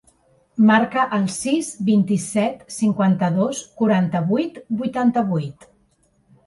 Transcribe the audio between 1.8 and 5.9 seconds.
vint-i-set, cinquanta-dos, quaranta-vuit, vuitanta-vuit.